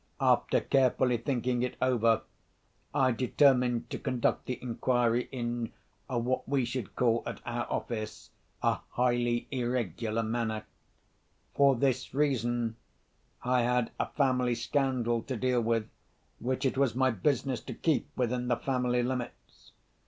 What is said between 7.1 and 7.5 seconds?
at